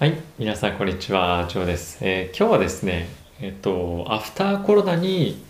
[0.00, 1.98] はい、皆さんこんにちは、ジョーです。
[2.00, 5.44] えー今日はですね、えっと、アフターコロナに、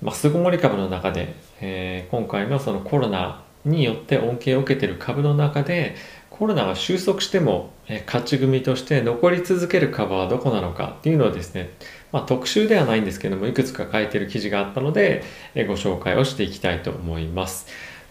[0.00, 5.96] まあ、巣ごもり株の中で、えー今回のそのコロナによって恩恵を受けている株の中で、
[6.30, 11.70] コロナが収束しても、えー勝ち組として残り続ける株はどこなのかっていうのをですね、
[12.12, 15.24] まあ、特集ではないんですけども、いくつか書いてる記事があったので、
[15.56, 17.66] えーご紹介をしていきたいと思います。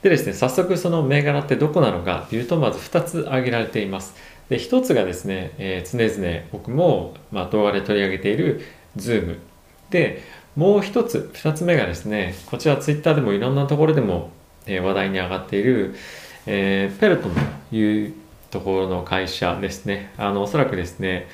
[0.05, 4.13] でですね、早速その銘柄ってどこなのかというと、まず2つ挙げられています。
[4.49, 8.61] で一つがですね、えー常々僕も、まあ、動画で取り上げている
[8.97, 9.37] Zoom
[9.89, 10.21] で
[10.55, 14.29] もう一つ二つ目がですねこちら Twitter でもいろんなところでも、
[14.65, 15.95] えー話題に上がっている、
[16.45, 17.31] えーペルトン
[17.69, 18.13] という
[18.51, 20.13] ところの会社ですね。
[20.17, 21.27] あのおそらくですね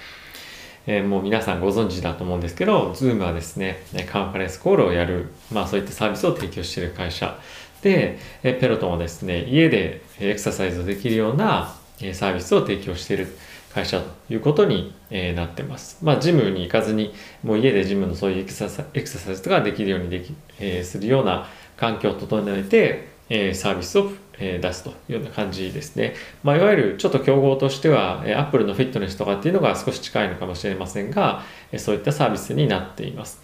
[0.88, 7.38] えーもう皆さんご存知だと思うんですけど、Zoom はですね、カンファレンスコールをやる、まあそういったサービスを提供している会社。
[7.84, 11.76] で、えペロトンはですね、家でエクササイズをできるような
[12.14, 13.28] サービスを提供している
[13.73, 14.94] 会社ということに
[15.36, 15.98] なってます。
[16.04, 26.16] まあジムに行かずに、もう家でジムのそういうエクササイズができるようにでき、えーするような環境を整えて、えーサービスを出すというような感じですね。
[26.44, 31.44] まあ、いわゆるちょっと競合としては、Apple のフィットネスとかっていうのが少し近いのかもしれませんが、
[31.77, 33.41] そういったサービスになっています。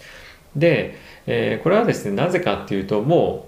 [0.55, 0.97] で、
[1.27, 3.47] えーこれはですね、なぜかっていうと、も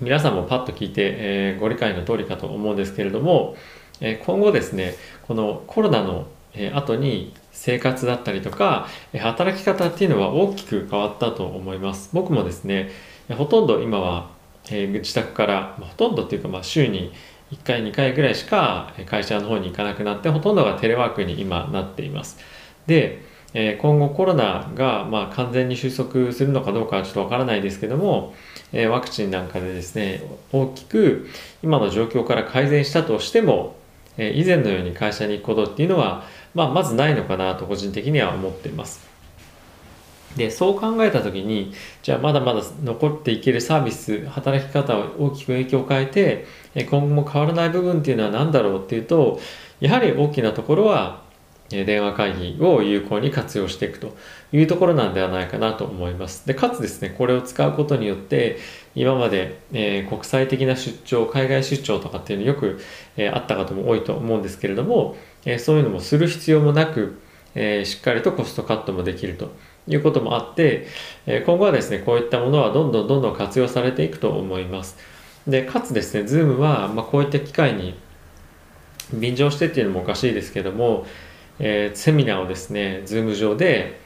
[0.00, 3.56] う皆さんもパッと聞いて、えーご理解の通りかと思うんですけれども、
[4.00, 4.94] え今後ですね、
[5.26, 6.26] このコロナの
[6.74, 12.10] 後に生活だったりとか、働き方っていうのは大きく変わったと思います。
[12.12, 12.90] 僕もですね、
[13.30, 14.30] ほとんど今は、
[14.70, 17.12] え自宅から、ほとんどっていうか、まあ、週に
[17.52, 22.38] 1回2回ぐらいしか会社の方に行かなくなってほとんどがテレワークに今なっています
[22.86, 23.22] で、
[23.80, 28.34] 今後コロナがま完全に収束するのかどうかはちょっとわからないですけども、
[28.90, 31.28] ワクチンなんかでですね大きく
[31.62, 33.76] 今の状況から改善したとしても、
[34.16, 39.14] えー以前のように会社に行くことっていうのは、まあ、まずないのかなと個人的には思っています。
[40.36, 49.38] でそう考えた時にじゃあまだまだ残っていけるサービス働き方を大きく影響を変えて今後も変わらない部分っていうのは何だろうっていうと
[49.78, 51.22] やはり大きなところは
[51.68, 54.16] 電話会議を有効に活用していくと。
[54.54, 56.46] いうところなんではないかなと思います。
[56.46, 58.58] でかつですねこれを使うことによって
[58.94, 62.78] 今まで、えー国際的な出張海外出張とかっていうのよく、
[63.16, 67.18] えーあった方も多いと思うんですけれども、えーそういうのもする必要もなく、
[67.56, 69.50] えしっかりとコストカットもできると
[69.88, 70.86] いうこともあって、
[71.26, 74.96] え今後はですねこういったものはどんどんどんどん活用されていくと思います。
[75.48, 77.98] でかつですね Zoom は、まあ、こういった機会に
[79.12, 81.06] 便乗してっていうのもおかしいですけども、
[81.58, 84.03] えセミナーをですね Zoom 上で、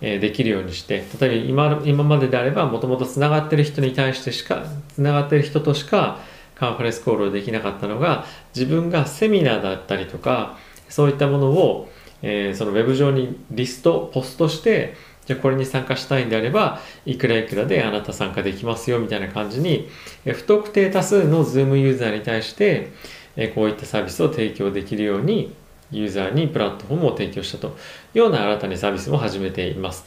[0.00, 6.18] できるようにして例えば今今までであればもともとつながってる人に対してしかつながってる人としか
[6.54, 8.24] カンファレンスコールをできなかったのが
[8.54, 10.58] 自分がセミナーだったりとか
[10.88, 11.88] そういったものを、
[12.22, 14.94] えーそのウェブ上にリストポストして
[15.26, 19.88] じゃこれに参加したいんであればいくらいくらであなた参加できますよみたいな感じに
[20.24, 22.90] 不特定多数の Zoom ユーザーに対して
[23.54, 25.54] こういったサービスを提供できるように
[25.90, 27.70] ユーザーにプラットフォームを提供したとい
[28.14, 30.04] うような新たにサービスも始めています。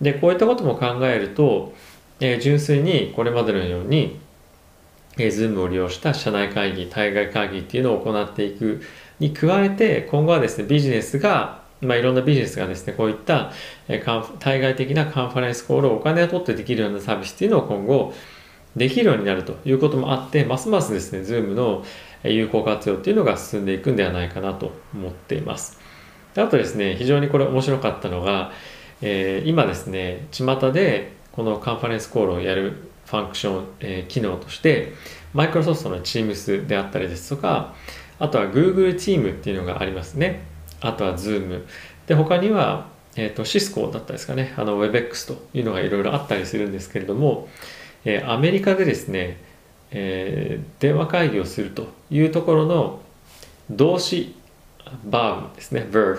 [0.00, 1.72] で、こういったことも考えると、
[2.20, 4.18] えー純粋にこれまでのように、
[5.18, 8.82] えー Zoom を利用した社内会議、対外会議っていうのを行っていく
[9.18, 13.52] に加えて、今後はですね、ビジネスが、まあ、いろんなビジネスがですね、こういった、
[13.88, 18.12] えー対外的なカンファレンスコールをお金を取ってできるようなサービスっていうのを今後、
[18.76, 21.84] できるようになるということもあって、ますますですね、Zoom の
[22.24, 25.78] 有効活用っていうのが進んでいくんではないかなと思っています。
[26.34, 28.52] であとですね、非常にこれ面白かったのが、
[29.02, 34.92] えー今ですね、巷でこのカンファレンスコールをやるファンクション、えー機能として、
[35.32, 37.74] マイクロソフトの Teams であったりですとか、
[38.18, 40.44] あとは Google Team っていうのがありますね。
[40.80, 41.62] あとは Zoom。
[42.06, 44.54] で、他には、えっ、と、シスコだったですかね。
[44.56, 47.48] あの、WebEx というのがいろいろあったりするんですけれども、
[48.04, 49.38] えーアメリカでですね、
[49.90, 53.00] えー電話会議をするというところの
[53.70, 54.34] 動詞、
[55.04, 56.18] バーブですね、verb、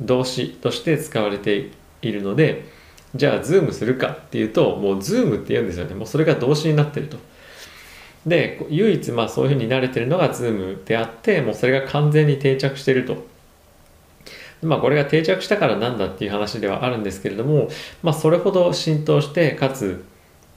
[0.00, 1.70] 動詞として使われて
[2.00, 2.64] いるので、
[3.14, 5.94] じゃあ、 Zoom するかっていうと、もう Zoom って言うんですよね。
[5.94, 7.18] もうそれが動詞になってると。
[8.26, 13.26] で、唯一まあそういうふうに慣れてるのが Zoom であって、もうそれが完全に定着してると。
[14.62, 17.68] まあこれが定着したからなんだっていう話ではあるんですけれども、
[18.02, 20.04] まあそれほど浸透して、かつ、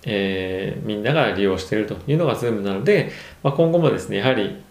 [0.05, 3.11] えーみんなが利用しているというのが Zoom なので、
[3.43, 4.61] まあ、今後もですねやはり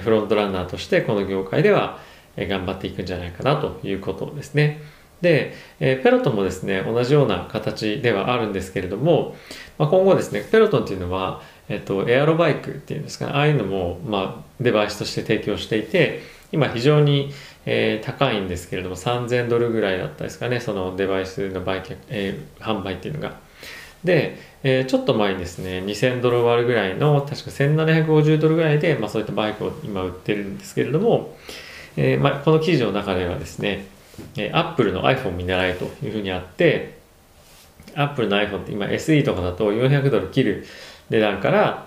[0.00, 1.98] フロントランナーとしてこの業界では
[2.36, 4.80] 頑張っていくんじゃないかなということですね。
[5.20, 9.36] で、えーペロトンもですね同じような形ではあるんですけれども、
[9.78, 16.20] まあ、今後ですねペロトンっていうのは、えっと、エアロバイクっていうんですかねああいうのも、まあ、デバイスとして提供していて
[16.52, 17.32] 今非常に、
[17.64, 23.40] えー、高いんですけれども、3000ドルぐらいだったですかね、そのデバイスの売却、え、販売っていうのが。
[24.04, 31.36] で、えー、ちょっと前にですね、2000ドル割るぐらいの、確か1750ドルぐらいで、まあ、そういったバイクを今売ってるんですけれども、
[31.96, 33.86] えーまあ、この記事の中ではですね、
[34.36, 36.98] えー、Apple の iPhone 見習いというふうにあって、
[37.94, 40.66] Apple の iPhone って今 SE とかだと400ドル切る
[41.10, 41.86] 値段から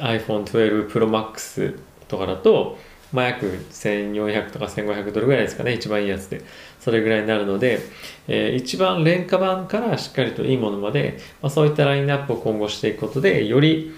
[0.00, 1.78] iPhone 12 Pro Max
[2.08, 2.78] とかだと、
[3.12, 6.42] まあ、約1400とか1500ドルぐらいですかね、一番いいやつで。
[6.80, 7.80] それぐらいになるので、
[8.28, 13.92] えー、一番廉価版からしっかりといいものまで、まあ、そういったラインナップを今後していくことで、より、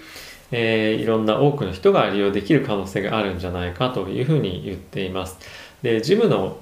[0.51, 5.37] えー、いろんな多くの人が利用できる可能性があるんじゃないかというふうに言っています。
[5.81, 6.59] で、ジムの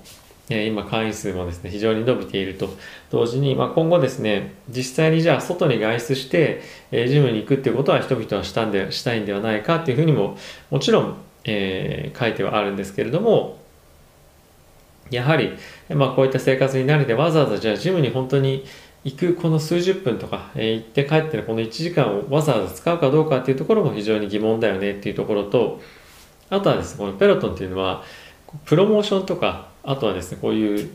[0.49, 2.69] え今会員数もですね、非常に伸びていると
[3.11, 6.61] 同時に、まあ、今後ですね、実際にじゃあ外に外出して、
[6.91, 10.37] えジムに行くっていうことは人々はしたんで、したいんではないかっていうふうにも、
[10.71, 13.59] もちろん、えー、書いてはあるんですけれども、
[15.09, 15.53] やはり、
[15.89, 18.63] まあ、こういった生活に慣れてわざわざじゃあジムに本当に
[19.03, 25.79] 行くこの数十分とか、えー、行って帰ってるこの1時間をわざわざ使うかどうかっていうところも非常に疑問だよねっていうところと、
[26.49, 28.03] あとはですね、このペロトンっていうのは、
[28.65, 30.89] プロモーションとか、あとはですね、こういう、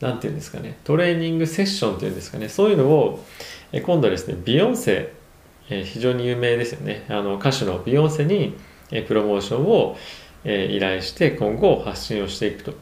[0.00, 3.24] なんていうんですかね、トレーニングセッションっていうんですかね、そういうのを、
[3.72, 5.12] え今度ですね、ビヨンセ、
[5.70, 7.06] え非常に有名ですよね。
[7.08, 8.54] あの、歌手のビヨンセに、
[8.90, 9.96] えプロモーションを、
[10.44, 12.72] え依頼して今後発信をしていくと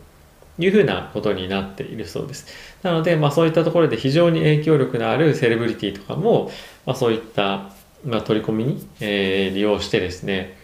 [0.59, 2.47] いうふうなことになっているそうです。
[2.83, 6.51] なので、まあそういったところで非常に影響力のあるセレブリティとかも、
[6.85, 7.71] まあそういった、
[8.05, 10.57] まあ、取り込みに、えー、利用してですね、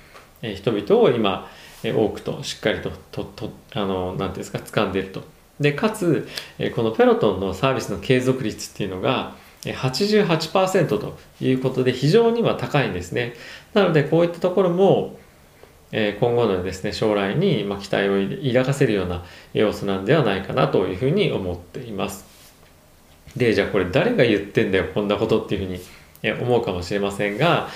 [0.43, 1.49] え、人々を今、
[1.91, 5.25] 多くとしっかりとととあの何ていうんですか掴んでいると
[5.59, 6.29] でかつ
[6.77, 9.35] このペロトンのサービスの継続率っていうのが
[9.65, 13.35] 88%ということで非常には高いんですね
[13.75, 15.17] なのでこういったところも
[15.93, 22.25] 今後のですね将来に期待を抱かせるような要素なんではないかなというふうに思っています
[23.37, 27.69] でじゃあこれ誰が言ってんだよこんなことっていうふうに思うかもしれませんが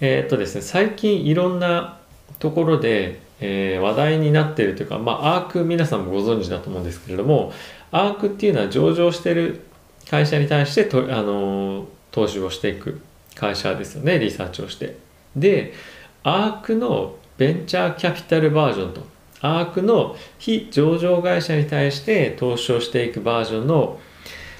[0.00, 1.98] えー、っとですね最近いろんな
[2.38, 7.52] ところでえー、話題になっているというか、まあ、アーク皆さんもご存知だと思うんですけれども、
[7.90, 9.64] アークっていうのは上場してる
[10.08, 13.00] 会社に対してと、あのー、投資をしていく
[13.34, 14.98] 会社ですよね、リサーチをして。
[15.36, 15.72] で、
[16.22, 19.00] アークのベンチャーキャピタルバージョンと、
[19.40, 23.98] アークの非上場会社に対して投資をしていくバージョンの、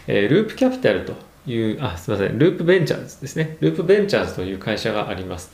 [0.07, 1.13] えー、ループキャピタルと
[1.47, 3.59] いう、あ、すみません、ループベンチャーズですね。
[3.61, 5.53] ループベンチャーズという会社があります。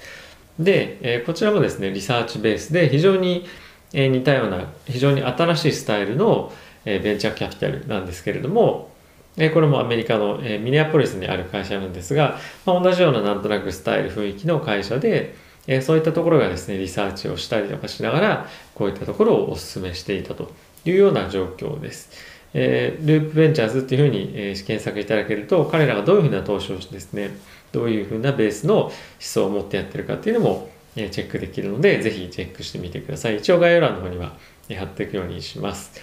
[0.61, 3.45] で、えこちらもですね、リサーチベースで非常に、
[3.93, 6.53] え似たような、非常に新しいスタイルの、
[6.85, 8.93] えベンチャーキャピタルなんですけれども、
[9.37, 15.35] えこれもアメリカの、えミネアポリスにある会社なんですが、まあ、同じようななんとなくスタイル、雰囲気の会社で、
[15.67, 20.53] えそういったところがですね、リサーチをしたりとかしながら、こういったところをお勧めしていたと
[20.85, 22.11] いうような状況です。
[22.55, 27.31] えー、ループベンチャーズっていうふうに、え、検索いただけると、彼らがどういうふうな投資をしてですね、
[27.73, 33.39] どういうふうなベースの思想を持ってやってるかっていうのも、え、チェックできるので、ぜひチェックしてみてください。
[33.39, 34.33] 一応概要欄の方には、
[34.69, 36.01] え貼っていくようにします。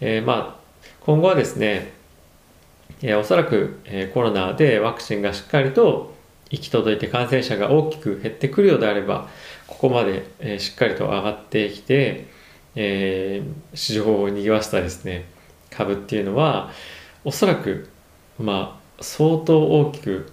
[0.00, 1.92] えまあ、今後はですね、
[3.02, 6.14] えおそらく、えコロナでワクチンがしっかりと
[6.50, 9.28] 行き届いて感染者が大きく減ってくるようであれば、
[9.66, 12.26] ここまで、えしっかりと上がってきて、
[12.74, 15.26] えー、市場を賑わしたですね、
[15.70, 16.70] 株っていうのは
[17.24, 17.88] おそらく
[18.38, 20.32] まあ相当大きく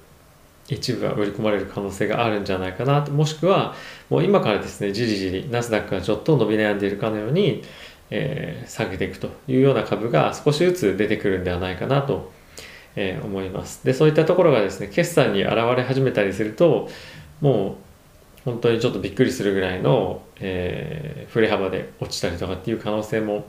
[0.68, 3.12] 一部が売り込まれる可能性があるんじゃないかなと。
[3.12, 3.74] もしくは
[4.10, 7.64] もう今からですねじりじりナスダックがちょっと伸び悩んでいるかのように、
[8.10, 12.32] えー、下げていくというような株が少しずつ出てくるんではないかなと、
[13.00, 13.86] えー、思います。
[13.86, 16.90] でそういったところがですね決算に現れ始めたりすると
[17.40, 17.78] も
[18.44, 23.46] う本当にちょっとびっくりするぐらいの、えー、振れ幅で落ちたりとかっていう可能性も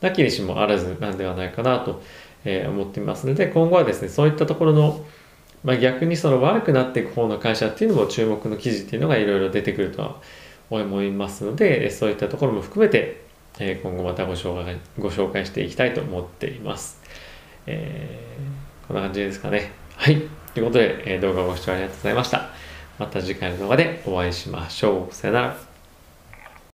[0.00, 2.02] なきにしもあらずなんではないかなと、
[2.44, 5.04] え思っていますので今後はですねそういったところの、
[5.62, 10.16] まあ、逆にその悪くなっていく方の会社っていうのも注目の記事っていうのがいろいろ出てくるとは
[10.70, 13.20] 思いますのでそういったところも含めて、
[13.58, 17.02] え今後またご紹介ご紹介していきたいと思っています、
[17.66, 19.70] えー、こんな感じですかね。
[19.96, 20.20] はい。
[20.52, 22.48] ということで、え動画をご視聴ありがとうございました。
[22.98, 25.14] また次回の動画でお会いしましょう。
[25.14, 25.69] さよなら。